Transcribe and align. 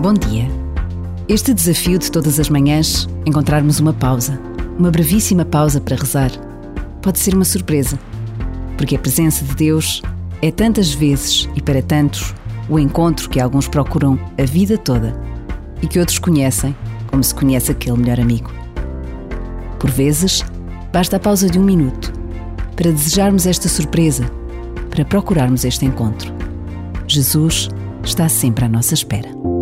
Bom 0.00 0.12
dia. 0.12 0.48
Este 1.28 1.54
desafio 1.54 1.98
de 1.98 2.10
todas 2.10 2.38
as 2.40 2.50
manhãs, 2.50 3.08
encontrarmos 3.24 3.78
uma 3.80 3.92
pausa, 3.92 4.38
uma 4.78 4.90
brevíssima 4.90 5.44
pausa 5.44 5.80
para 5.80 5.96
rezar, 5.96 6.30
pode 7.00 7.18
ser 7.18 7.32
uma 7.32 7.44
surpresa, 7.44 7.98
porque 8.76 8.96
a 8.96 8.98
presença 8.98 9.44
de 9.44 9.54
Deus 9.54 10.02
é 10.42 10.50
tantas 10.50 10.92
vezes 10.92 11.48
e 11.54 11.62
para 11.62 11.80
tantos 11.80 12.34
o 12.68 12.78
encontro 12.78 13.30
que 13.30 13.40
alguns 13.40 13.68
procuram 13.68 14.18
a 14.36 14.42
vida 14.42 14.76
toda 14.76 15.14
e 15.80 15.86
que 15.86 16.00
outros 16.00 16.18
conhecem 16.18 16.74
como 17.06 17.22
se 17.22 17.34
conhece 17.34 17.70
aquele 17.70 17.96
melhor 17.96 18.20
amigo. 18.20 18.52
Por 19.78 19.90
vezes, 19.90 20.44
basta 20.92 21.16
a 21.16 21.20
pausa 21.20 21.48
de 21.48 21.58
um 21.58 21.64
minuto 21.64 22.12
para 22.74 22.90
desejarmos 22.90 23.46
esta 23.46 23.68
surpresa, 23.68 24.28
para 24.90 25.04
procurarmos 25.04 25.64
este 25.64 25.86
encontro. 25.86 26.34
Jesus 27.06 27.70
está 28.02 28.28
sempre 28.28 28.64
à 28.64 28.68
nossa 28.68 28.92
espera. 28.92 29.53